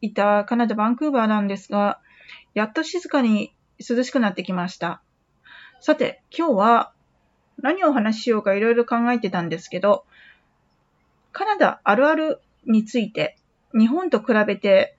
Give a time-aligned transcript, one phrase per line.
[0.00, 2.00] いたカナダ・バンクーバーなんですが、
[2.54, 5.02] やっと静かに涼しくなってきました。
[5.80, 6.92] さて、今日は
[7.62, 10.04] 何をお話ししようかいろいろ考えてたんですけど、
[11.32, 13.36] カナダあるあるについて、
[13.72, 14.96] 日本と比べて、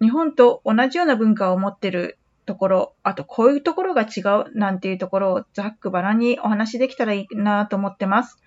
[0.00, 8.38] 日本と同じような文化を持ってるところ、あとこういうところが違うなんていうところをざっくばらにお話しできたらいいなと思ってます。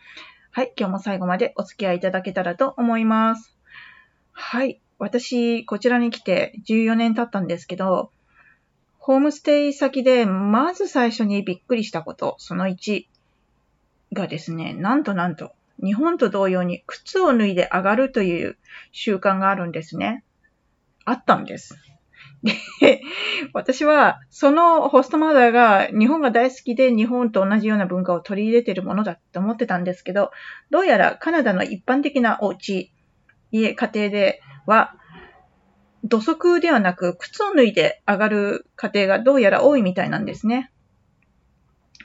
[0.51, 3.55] はい、今日も最後までお付き合いいただけたらと思います。
[4.31, 8.11] はい、私、こちらに来て14年経ったんですけど、
[8.97, 13.05] ホームステイ先でまず最初にびっくりしたこと、その1
[14.13, 18.57] がですね、なんとなんと、日本と同様に靴を脱いで上がるという
[18.91, 20.23] 習慣があるんですね。
[21.05, 21.77] あったんです。
[22.81, 23.01] で、
[23.53, 30.31] 私は、そのホストマザーが日本が大好きで日本と同じような文化を取り入れているものだって思ってたんですけど、
[30.69, 32.91] どうやらカナダの一般的なお家、
[33.51, 34.93] 家、家庭では、
[36.03, 40.71] 土足ではなく靴を脱いで上がる家庭がどうやら多いみたいなんですね。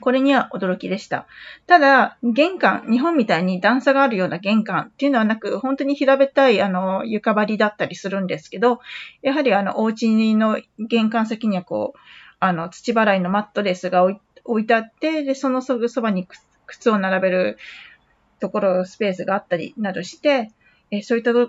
[0.01, 1.27] これには驚きでした。
[1.67, 8.79] ただ、玄関、日本みたいに段差があるような玄関っていうのはなく、本当に平べったい、あの、床張りだったりするんですけど、
[9.21, 11.99] やはりあの、お家の玄関先にはこう、
[12.39, 16.27] あの、土払いのマットレスが置いてあって、で、そのすぐそばに
[16.65, 17.57] 靴を並べる
[18.41, 20.51] ところ、スペースがあったりなどして、
[20.95, 21.47] えそういったと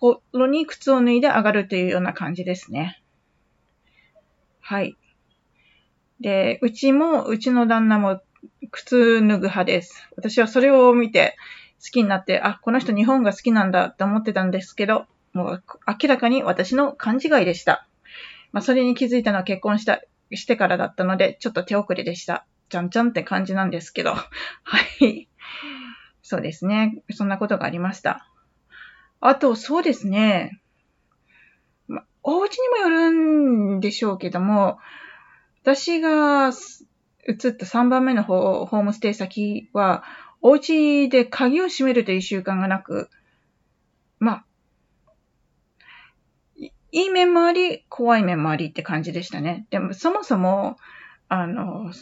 [0.00, 3.02] ころに靴を脱いで上がるというような感じですね。
[4.60, 4.96] はい。
[6.20, 8.22] で、うちも、うちの旦那も
[8.70, 10.08] 靴脱ぐ派です。
[10.16, 11.36] 私はそれを見て
[11.84, 17.86] 好きになって、あ、この人日本が好きなんだって思ってたんですけど、もう明らかに私の勘違いでした。
[18.52, 20.00] まあ、それに気づいたのは結婚した、
[20.32, 22.46] してからだったので、ちょっと手遅れでした。
[22.70, 24.14] ちゃんちゃんって感じなんですけど。
[24.14, 24.26] は
[25.00, 25.28] い。
[26.22, 27.02] そうですね。
[27.10, 28.26] そんなことがありました。
[29.20, 30.60] あと、そうですね。
[31.88, 34.78] ま、お家にもよるんでしょうけども、
[35.62, 40.04] 私が移った3番目のホームステイ先は、
[40.40, 43.10] お家で鍵を閉めるという習慣がなく、
[44.20, 44.44] まあ、
[46.56, 49.66] いい面もあり、怖い面もありって感じでしたね。
[49.70, 50.78] でも、そもそも、
[51.28, 51.92] あの、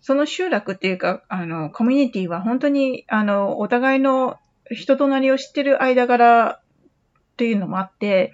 [0.00, 4.38] その集落っていうか、あの、コミュニティは本当に、あの、お互いの
[4.70, 6.60] 人となりを知ってる間柄っ
[7.36, 8.32] ていうのもあって、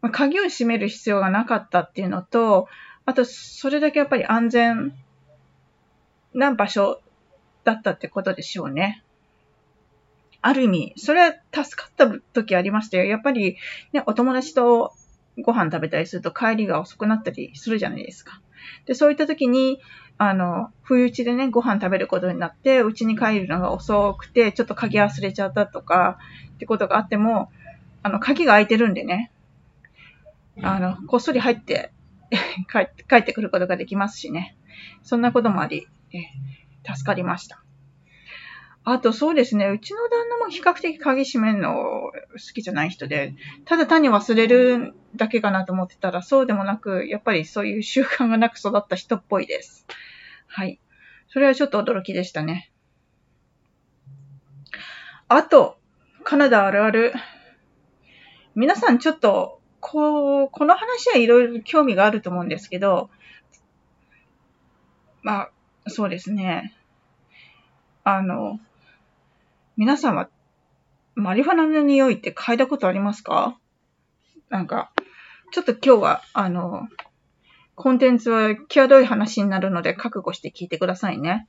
[0.00, 2.68] まあ、鍵を閉める必要がなかったっていうのと、
[3.04, 4.94] あと、それだけやっぱり安全
[6.34, 7.00] な場所
[7.64, 9.02] だったってことでしょうね。
[10.40, 13.04] ある意味、それは助かった時ありましたよ。
[13.04, 13.56] やっぱり、
[13.92, 14.92] ね、お友達と
[15.38, 18.40] ご飯食べたりすると帰りが遅くなったりするじゃないですか。
[18.86, 19.80] で、そういった時に、
[20.18, 26.18] あの、不意打ちでね、ご飯食べることになって、うちに帰るのが遅くて、ちょっと鍵忘れちゃったとか、
[26.54, 27.52] ってことがあっても、
[28.02, 29.30] あの、鍵が開いてるんでね、
[30.60, 31.92] あの、こっそり入って
[32.70, 34.56] 帰って帰ってくることができますしね。
[35.02, 36.18] そんなこともあり、え
[36.84, 37.62] 助かりました。
[38.84, 42.10] あとそうですね、うちの旦那も比較的鍵閉めるの好
[42.54, 43.34] きじゃない人で、
[43.66, 49.86] ただ単に忘れるだけかなと思ってたら、そうでもなく、やっぱりそういう習慣がなく育った人っぽいです。
[50.58, 50.80] はい。
[51.28, 52.72] それはちょっと驚きでしたね。
[55.28, 55.78] あと、
[56.24, 57.12] カナダあるある。
[58.56, 63.08] 皆さんちょっとこう、この話はいろいろ興味があると思うんですけど、
[65.22, 65.50] まあ、
[65.86, 66.74] そうですね。
[68.02, 68.58] あの、
[69.76, 70.28] 皆さんは
[71.14, 73.56] マリファナの匂いって嗅いだことありますか？
[74.48, 74.90] なんか、
[75.52, 76.88] ちょっと今日は、あの、
[77.78, 81.46] コンテンツは際どい話になるので覚悟して聞いてくださいね。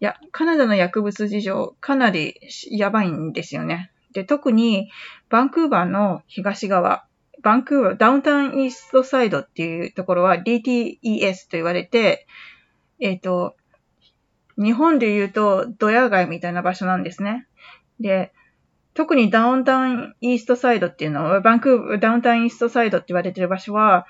[0.00, 2.38] いや、カナダの薬物事情かなり
[2.70, 3.90] やばいんですよね。
[4.12, 4.88] で、特に
[5.28, 7.06] バンクーバーの東側、
[7.42, 12.28] バンクーバー、ダウンタウンイーストサイドっていうところは DTES と言われて、
[13.00, 13.56] えっ、ー、と、
[14.56, 17.48] 日本で言うとドヤ街みたいな場所なんですね。
[17.98, 18.32] で、
[18.94, 24.06] 特にダウンタウンイーストサイドっていうのは、バンクーバー、ダウンタウンイーストサイドって言われてる場所は、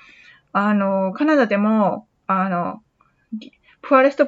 [0.55, 2.81] あの、カナダでも、あの、
[3.83, 4.25] プアレスト、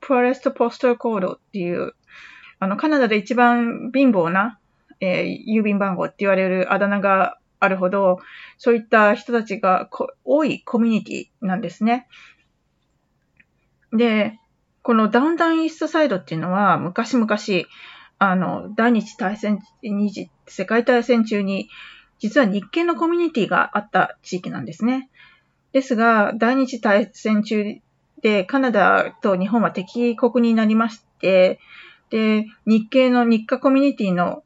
[0.00, 1.94] プアレストポストコードっていう、
[2.58, 4.58] あの、カナダで一番貧乏な、
[5.00, 8.18] えー、郵便番号って言われるあだ名があるほど、
[8.58, 9.88] そういった人たちが
[10.24, 12.08] 多いコミュニティなんですね。
[13.92, 14.40] で、
[14.82, 17.28] このダウンタウンイーストサイドっていうのは、昔々、
[18.18, 21.68] あの、第二次大戦、二次世界大戦中に、
[22.18, 25.08] 実は日系のコミュニティがあった地域なんですね。
[25.72, 27.80] ですが、第二次大戦中
[28.22, 31.60] で、カナダと日本は敵国になりまして、
[32.10, 34.42] で、日系の日課コミュニティの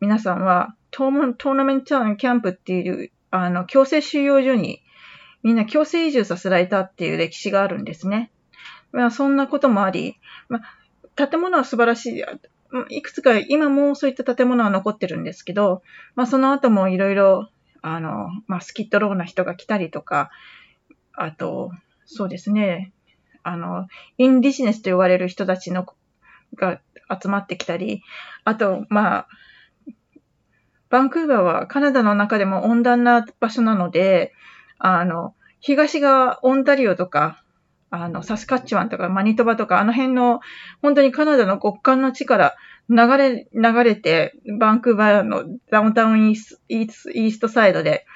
[0.00, 1.86] 皆さんは、トーナメント
[2.16, 4.82] キャンプっていう、あの、強制収容所に
[5.42, 8.32] みんな強制移住させられたっていう歴史があるんですね。
[8.90, 10.18] まあ、そんなこともあり、
[10.48, 10.60] ま
[11.16, 12.24] あ、建物は素晴らしい。
[12.90, 15.82] いくつか今もそういった建物は残ってるんですけど、
[16.16, 17.48] まあ、その後もいろいろ、
[17.88, 20.30] あの、まあ、スキットローな人が来たりとか、
[21.12, 21.70] あと、
[22.04, 22.92] そうですね、
[23.44, 23.86] あの、
[24.18, 25.86] インディジネスと呼ばれる人たちの
[26.56, 26.80] が
[27.22, 28.02] 集まってきたり、
[28.42, 29.28] あと、まあ、
[30.88, 34.32] バンクーバーはカナダの中でも温暖な場所なので、
[34.78, 37.44] あの、東側、オンタリオとか、
[37.90, 40.40] あの、サスカッチワンとかマニトバとか、あの辺の、
[40.82, 42.56] 本当にカナダの極寒の地から
[42.88, 48.06] 流れ、流れて、バンクーバーのダウンタウンイースイーストサイドで、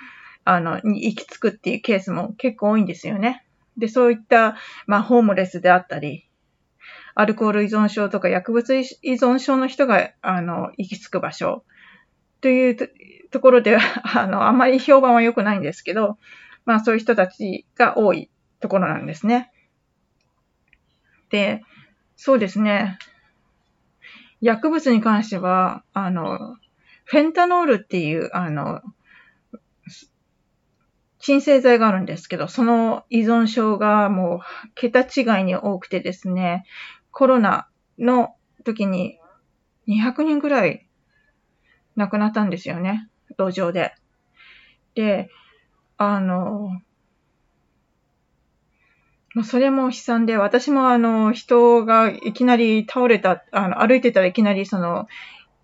[0.45, 3.45] あの、に行き着くっていうケースも結構多いんですよね。
[3.77, 4.57] で、そういった、
[4.87, 6.29] まあ、ホームレスであったり、
[7.15, 11.65] アルコール依存症とか薬物依存症の人が、あの、行き着く場所
[12.41, 12.77] という
[13.31, 13.81] ところでは、
[14.19, 16.19] あの、あまり評判は良くないんですけど、
[16.65, 18.31] まあそういう人たちが多い
[18.61, 19.51] ところなんですね。
[21.31, 21.63] で、
[22.17, 22.99] そうですね。
[24.41, 26.57] 薬物に関しては、あの、
[27.05, 28.81] フェンタノールっていう、あの、
[31.19, 34.41] 鎮静剤があるんですけど、その依存症がもう
[34.75, 36.65] 桁違いに多くてですね、
[37.11, 38.35] コロナの
[38.65, 39.19] 時に
[39.87, 40.89] 200人ぐらい
[41.97, 43.09] 亡くなったんですよね。
[43.39, 43.95] 路上で。
[44.95, 45.29] で、
[45.99, 46.81] あの、
[49.35, 55.06] もうそれも悲惨で、私もあの、人がいきなり倒れた、あの、歩いてたらいきなりその、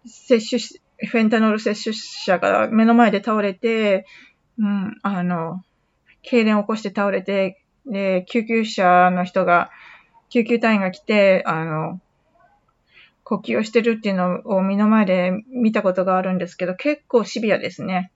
[0.06, 4.06] 摂取し、フェンタノール摂取者が目の前で倒れて、
[4.58, 5.62] うん、あの、
[6.22, 9.70] 痙攣を起こして倒れて、で、救急車の人が、
[10.28, 12.00] 救急隊員が来て、あの、
[13.24, 18.12] 呼吸をしてるっていうのを目の前で見たことがあるんですけど、結構シビアですね。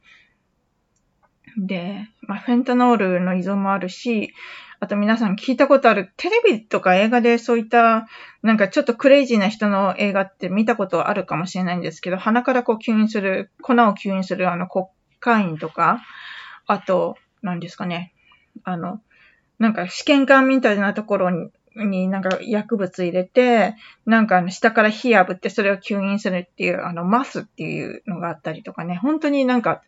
[1.56, 4.32] で、まあ、フェンタノールの依存もあるし、
[4.80, 8.08] あと皆さん聞いたことある、テレビとか映画でそういった、
[8.42, 16.00] なんかちょっとクレイジーな人の映画って見たことあるかもしれないんですけど、鼻からこう吸引する、粉を吸引するあのコカインとか、
[16.66, 18.14] あと、何ですかね、
[18.64, 19.00] あの、
[19.58, 29.82] なんか試験管みたいなところにになんか薬物入れて、なんかあの下から火炙ってそれを吸引するっていう、あのマスっていうのがあったりとかね、本当になんか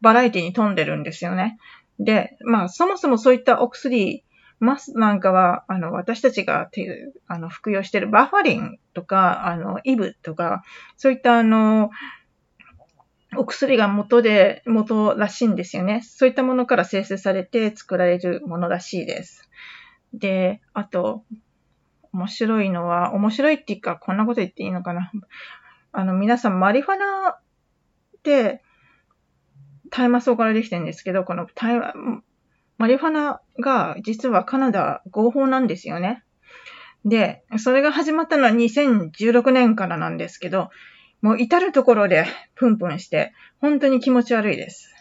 [0.00, 1.58] バラエティに富んでるんですよね。
[1.98, 4.24] で、まあそもそもそういったお薬、
[4.60, 10.62] マスなんかは、あの、私たちがてあの服用してるバファリンとか、あの、イブとか、
[10.96, 11.90] そういったあの、
[13.36, 16.02] お薬が元で、元らしいんですよね。
[16.04, 19.48] そういったものから生成されて作られるものらしいです。
[20.12, 21.24] で、あと、
[22.12, 25.10] 面白いのは、面白いっていうか、こんなこと言っていいのかな。
[25.92, 27.40] あの、皆さん、マリファナっ
[28.22, 28.62] て、
[29.96, 31.94] 大麻草からできてるんですけど、この大麻、
[32.78, 36.24] マリファナが実はカナダ合法なんですよね。
[37.04, 40.70] で、それが始まったのは2016年からなんですけど、
[41.22, 44.92] もう至るところでプンプンして、本当に気持ち悪いです。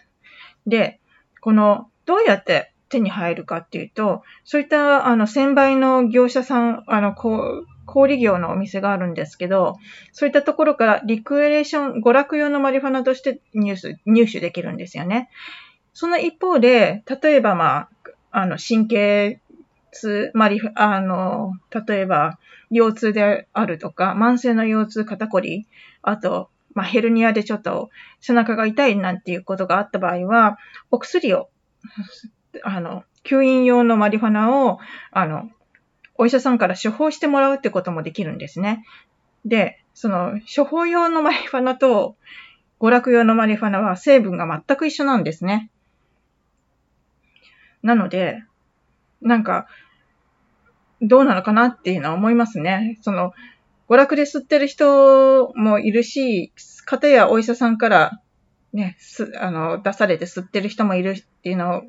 [0.68, 1.00] で、
[1.42, 9.78] この、どうやって手に入るかっていうと、そういったあの専売の業者さん、あの、こう、小売業のお店があるんですけど、
[10.12, 15.30] そういったところからリクエレーション、娯楽用のマリファナとして入手入手できるんですよね。
[15.94, 17.90] その一方で、例えばまあ、
[18.32, 19.40] あの、神経
[19.92, 21.54] 痛、マリフ、あの、
[21.88, 22.40] 例えば、
[22.72, 25.68] 腰痛であるとか、慢性の腰痛、肩こり、
[26.02, 30.58] あと、まあ、ヘルニアでちょっと背中が痛いなんていうことがあった場合は、
[30.90, 31.50] お薬を
[32.63, 34.80] あの、吸引用のマリファナを、
[35.12, 35.50] あの、
[36.15, 38.84] お医者さんから処方してもらうってこともできるんですね。
[39.46, 42.15] で、その、処方用のマリファナと
[42.79, 45.70] 娯楽用のマリファナは成分が全く一緒なんですね。
[47.82, 48.43] なので、
[49.22, 49.67] なんか、
[51.01, 52.98] どうなのかなっていうのは思いますね。
[53.01, 53.34] その、
[53.89, 56.53] 娯楽で吸ってる人もいるし、
[56.86, 58.22] 方やお医者さんから
[58.74, 61.82] ね、す、あの、出されて吸ってる人もいるっていうのを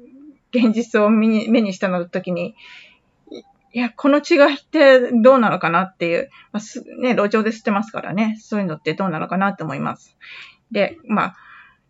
[0.53, 2.55] 現実を目に目にしたの時に、
[3.75, 10.17] いや、この違いってどうなのかなっていう、まあ、ね、路上で吸ってますからね、そういうのってどうなのかなと思います。
[10.71, 11.37] で、まあ、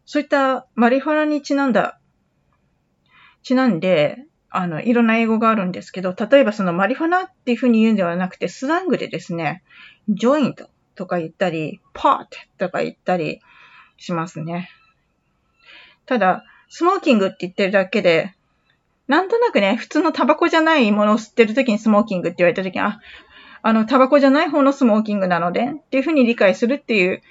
[0.06, 2.00] そういったマリファナにちなんだ、
[3.42, 9.62] ちなんで、あの、いろんな英語があるんですけど、例えばそのマリファナっていうふうに言うんではなくて、スラングでですね、
[10.08, 13.40] ジョイントとか言ったり、パートとか言ったり
[13.98, 14.70] しますね。
[16.06, 18.34] ただ、スモーキングって言ってるだけで、
[19.06, 23.00] なんとなくね、普通のタバコじゃないものを吸ってるときにスモーキングって言われたときに、あ、
[23.62, 27.22] あの、タバコじゃない方のスモーキングなので、っていうふうに理解するっていう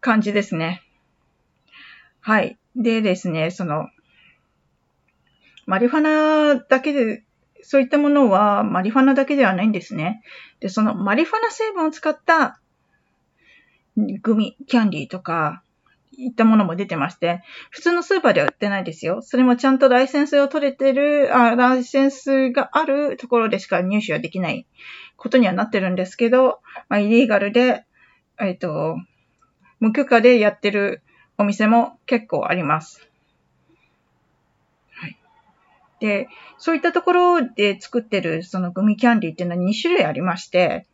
[0.00, 0.82] 感じですね。
[2.20, 2.58] はい。
[2.76, 3.88] でですね、その、
[5.66, 7.24] マリファナだけで、
[7.62, 10.22] そういったものはマリファナだけではないんですね。
[10.60, 12.60] で、そのマリファナ成分を使った
[13.96, 15.62] グミ、キャンディーとか、
[16.12, 19.22] いったものも出てまして、普通のスーパーでは売ってないですよ。
[19.22, 24.66] それもちゃんとライセンスを取れてる、あライセンスがあるところでしか入手はできない
[25.16, 27.84] ことにはなってるんですけど、まあ、イリーガルで、
[28.40, 28.96] えっ、ー、と、
[29.78, 31.02] 無許可でやってる
[31.38, 33.10] お店も結構あります。
[36.00, 40.86] で、そういったところで作ってるそのグミキャンディーっていうのは2種類ありまして、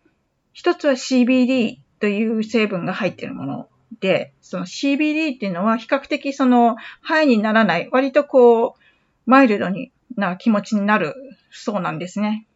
[0.52, 3.68] 一つは CBD という成分が入ってるもの
[4.00, 8.81] で、その CBD っていうのは比較的その肺にならない、割とこう、
[9.26, 11.14] マイルドにな気持ちになる
[11.50, 12.47] そうなんですね。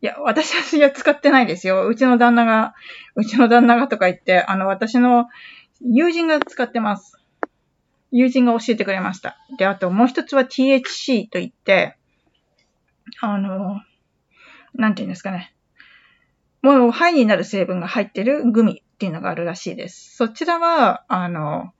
[0.00, 1.86] いや、私は使ってないですよ。
[1.86, 2.74] うちの旦那が、
[3.14, 5.26] うちの旦那がとか言って、あの、私の
[5.80, 7.18] 友人が使ってます。
[8.12, 9.36] 友人が教えてくれました。
[9.58, 11.96] で、あともう一つは THC と言って、
[13.20, 13.80] あの、
[14.74, 15.54] なんて言うんですかね。
[16.62, 20.16] もう肺になる成分が入ってるグミっていうのがあるらしいです。
[20.16, 21.72] そちらは、あの、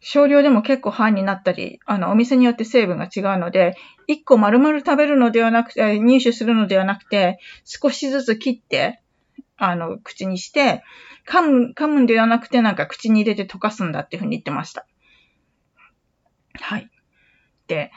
[0.00, 9.00] 少量でも結構肺になったり、あの、お店によって成分が違うので、一個丸々食べるのではなくて、入手するのではなくて、少しずつ切って、
[9.56, 10.82] あの、口にして、
[11.28, 14.86] 噛む、噛むんではなくて、なんか口に入れて溶かすんだっていうふうに言ってました。
[16.60, 16.90] はい。
[17.68, 17.92] で、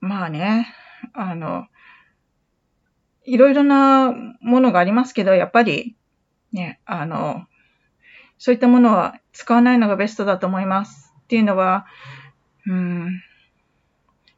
[0.00, 0.72] まあね、
[1.14, 1.66] あの、
[3.24, 5.96] いろいろなものがありますけど、やっぱり、
[6.52, 7.46] ね、あの、
[8.38, 11.14] そういったものは使わないのがベストだと思います。
[11.24, 11.86] っていうのは、
[12.66, 13.22] うん、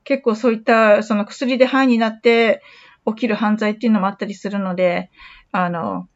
[0.04, 2.62] 結構そういったその薬で肺になって
[3.06, 5.10] 起きる犯罪っていうのもあったりするので、
[5.52, 6.08] あの、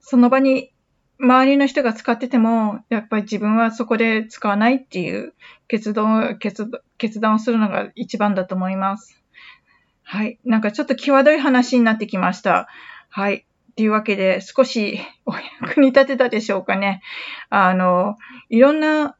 [0.00, 0.70] その場に
[1.18, 5.34] 周りの人が使ってても、やっぱり自分はそこで使わないっていう
[5.68, 6.66] 決断決
[6.98, 9.22] 決断をするのが一番だと思います。
[10.02, 10.38] はい。
[10.44, 12.68] なんかちょっと際どい話になってきました。
[13.08, 13.46] はい。
[13.76, 17.02] というわけで、少し お役に立てたでしょうかね。
[17.50, 18.16] あの、
[18.48, 19.16] いろんな、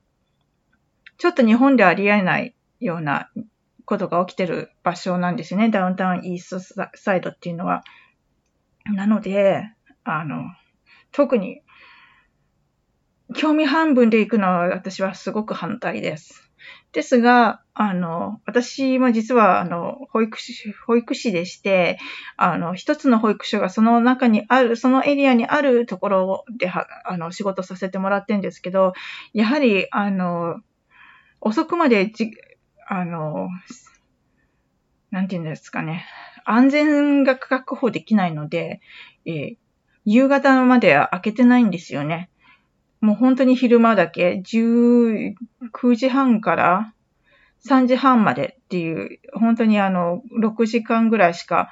[1.18, 3.30] ちょっと日本ではありえないような
[3.84, 5.70] ことが起きてる場所なんですね。
[5.70, 7.82] ダウンタウンイーストサイドっていうのは。
[8.86, 9.70] なので、
[10.04, 10.44] あの、
[11.12, 11.62] 特に、
[13.34, 16.50] 興味半分で行くのは私はすごく反対です。
[16.92, 21.98] ですが、あの、私も実は、あの、保育士、保育士でして、
[22.36, 28.92] あの、一つの保育所がその中にある、そのエリアにあるところでは、あの、仕事させてもらってるんですけど、
[29.32, 30.60] やはり、あの、
[31.40, 32.30] 遅くまでじ、
[32.86, 33.48] あの、
[35.10, 36.06] なんていうんですかね、
[36.44, 38.80] 安全が確保できないので、
[39.26, 39.56] えー、
[40.04, 42.30] 夕方まで開けてないんですよね。
[43.04, 45.34] もう本当に昼間だけ、19
[45.94, 46.94] 時半から
[47.68, 51.70] 3時半までっていう、本当にあの、6時間ぐらいしか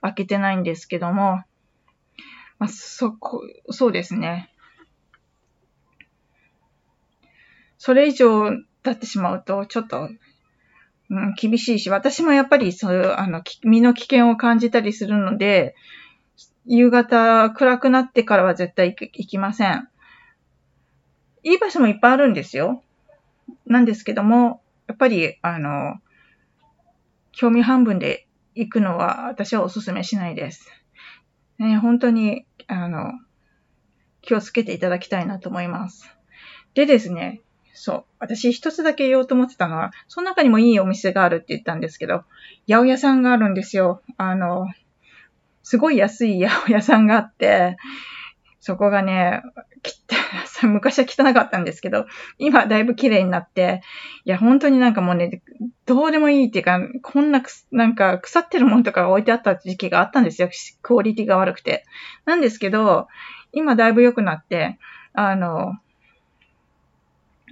[0.00, 1.44] 開けてないんですけども、
[2.58, 4.52] まあ、そこ、そうですね。
[7.78, 8.50] それ以上
[8.82, 10.08] 経ってしまうと、ちょっと、
[11.10, 15.76] うん、厳しいし、私もやっぱりそういう、あの、身の危険を感じたりするので、
[16.66, 19.88] 夕方暗くなってからは絶対行きません。
[21.42, 22.82] いい場所もいっぱいあるんですよ。
[23.66, 25.96] なんですけども、やっぱり、あの、
[27.32, 30.68] 興味半分で行くのは私はお勧めしないです。
[31.58, 33.12] ね、本当に、あの、
[34.20, 36.14] 気をつけていただきたいなと思います。
[36.74, 37.40] でですね、
[37.74, 38.04] そう。
[38.18, 42.24] 私一つだけ言おうと思ってたのは、その中にもいいお店があるって言ったんですけど、
[42.68, 44.02] 八百屋さんがあるんですよ。
[44.16, 44.68] あの、
[45.62, 47.76] すごい安い八百屋さんがあって、
[48.62, 49.42] そこがね、
[50.62, 52.06] 昔は汚かったんですけど、
[52.38, 53.82] 今だいぶ綺麗になって、
[54.24, 55.42] いや、本当になんかもうね、
[55.84, 60.48] どうでもいいっていうか、こんなく、なんか腐ってるものとか置いてあった時期があったんですよ。
[60.80, 61.84] クオリティが悪くて。
[62.24, 63.08] なんですけど、
[63.52, 64.78] 今だいぶ良くなって、
[65.12, 65.76] あの、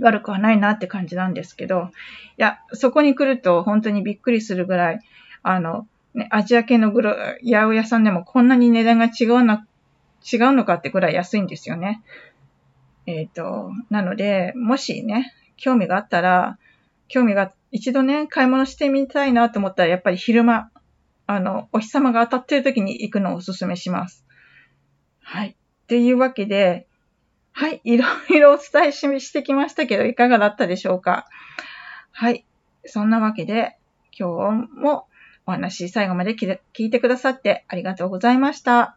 [0.01, 1.91] 悪くはないなって感じなんですけど、
[2.39, 5.01] いや、そこに来ると本当にびっくりするぐらい、
[5.43, 9.59] あの、ね、アジア系のグロ、八百屋さんでもこんなに値段が違うの、
[10.21, 12.03] 違うのかってぐらい安いんですよね。
[13.07, 16.59] えっ、と、なので、もしね、興味があったら、
[17.09, 20.71] 興味が一度ね、買い物してみたいなと思ったら、やっぱり昼間、
[21.27, 24.25] あの、お日様が当たってる時に行くのをお勧めします。
[25.23, 25.57] はい。
[25.87, 26.87] というわけで、
[27.53, 31.27] はい、いろいろお伝えしてきましたけど、いかがだったでしょうか
[32.13, 32.45] はい。
[32.85, 33.77] そんなわけで、
[34.19, 35.07] 今日も
[35.47, 38.97] お話最後まで聞いてくださってありがとうございました。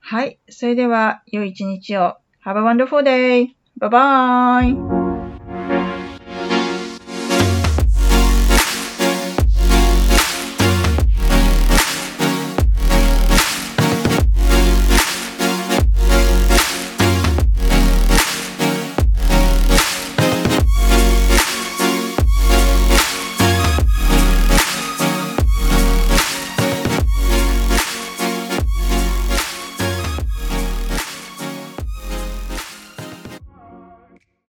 [0.00, 0.38] はい。
[0.48, 2.16] それでは、良い一日を。
[2.44, 3.48] Have a wonderful day!
[3.78, 4.99] Bye bye!